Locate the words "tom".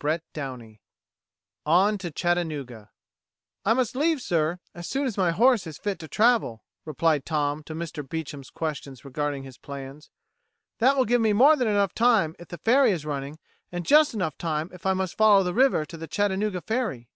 7.26-7.62